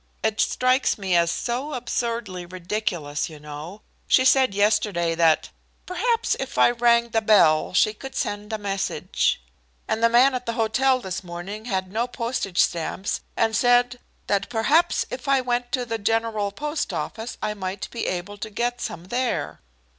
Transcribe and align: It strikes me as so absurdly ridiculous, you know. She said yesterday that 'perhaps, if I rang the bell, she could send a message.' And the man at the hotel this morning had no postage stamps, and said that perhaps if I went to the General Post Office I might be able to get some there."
It 0.23 0.39
strikes 0.41 0.97
me 0.97 1.15
as 1.15 1.29
so 1.29 1.73
absurdly 1.73 2.43
ridiculous, 2.47 3.29
you 3.29 3.39
know. 3.39 3.83
She 4.07 4.25
said 4.25 4.55
yesterday 4.55 5.13
that 5.13 5.51
'perhaps, 5.85 6.35
if 6.39 6.57
I 6.57 6.71
rang 6.71 7.09
the 7.09 7.21
bell, 7.21 7.75
she 7.75 7.93
could 7.93 8.15
send 8.15 8.51
a 8.51 8.57
message.' 8.57 9.39
And 9.87 10.01
the 10.03 10.09
man 10.09 10.33
at 10.33 10.47
the 10.47 10.53
hotel 10.53 10.99
this 10.99 11.23
morning 11.23 11.65
had 11.65 11.91
no 11.91 12.07
postage 12.07 12.57
stamps, 12.59 13.21
and 13.37 13.55
said 13.55 13.99
that 14.25 14.49
perhaps 14.49 15.05
if 15.11 15.27
I 15.27 15.39
went 15.39 15.71
to 15.73 15.85
the 15.85 15.99
General 15.99 16.51
Post 16.51 16.91
Office 16.91 17.37
I 17.39 17.53
might 17.53 17.87
be 17.91 18.07
able 18.07 18.37
to 18.39 18.49
get 18.49 18.81
some 18.81 19.03
there." 19.05 19.59